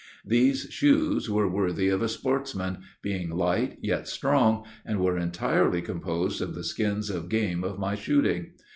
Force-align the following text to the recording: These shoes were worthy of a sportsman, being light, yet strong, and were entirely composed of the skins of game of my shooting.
These 0.25 0.61
shoes 0.71 1.29
were 1.29 1.47
worthy 1.47 1.87
of 1.89 2.01
a 2.01 2.09
sportsman, 2.09 2.79
being 3.03 3.29
light, 3.29 3.77
yet 3.81 4.07
strong, 4.07 4.65
and 4.83 4.99
were 4.99 5.15
entirely 5.15 5.83
composed 5.83 6.41
of 6.41 6.55
the 6.55 6.63
skins 6.63 7.11
of 7.11 7.29
game 7.29 7.63
of 7.63 7.77
my 7.77 7.93
shooting. 7.93 8.53